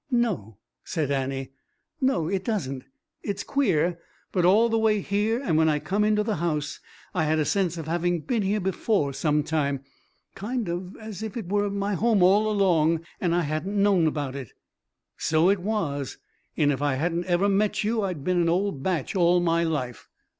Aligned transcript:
"No," 0.09 0.57
said 0.83 1.11
Annie. 1.11 1.51
"No, 2.01 2.27
it 2.27 2.43
doesn't. 2.43 2.85
It 3.21 3.35
is 3.35 3.43
queer, 3.43 3.99
but 4.31 4.45
all 4.45 4.67
the 4.67 4.79
way 4.79 4.99
here, 4.99 5.39
and 5.39 5.57
when 5.57 5.69
I 5.69 5.77
come 5.77 6.03
into 6.03 6.23
the 6.23 6.37
house, 6.37 6.79
I 7.13 7.25
had 7.25 7.37
a 7.37 7.45
sense 7.45 7.77
of 7.77 7.85
having 7.87 8.21
been 8.21 8.41
here 8.41 8.59
before 8.59 9.13
sometime; 9.13 9.83
kind 10.33 10.67
of 10.67 10.97
as 10.97 11.21
if 11.21 11.37
it 11.37 11.45
was 11.45 11.71
my 11.71 11.93
home 11.93 12.23
all 12.23 12.49
along 12.49 13.05
and 13.19 13.35
I 13.35 13.41
hadn't 13.41 13.79
known 13.79 14.07
about 14.07 14.35
it." 14.35 14.53
"So 15.17 15.49
it 15.51 15.59
was 15.59 16.17
and 16.57 16.71
if 16.71 16.81
I 16.81 16.95
hadn't 16.95 17.25
ever 17.27 17.47
met 17.47 17.83
you 17.83 18.01
I'd 18.01 18.23
been 18.23 18.41
an 18.41 18.49
old 18.49 18.81
bach 18.81 19.09
all 19.15 19.39
my 19.39 19.63
life." 19.63 20.09